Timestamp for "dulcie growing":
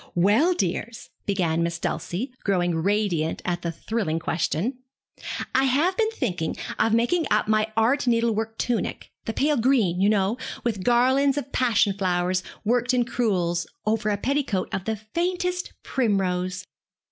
1.77-2.75